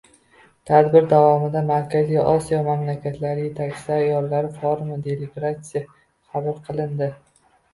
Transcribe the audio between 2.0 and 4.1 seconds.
Osiyo mamlakatlari yetakchi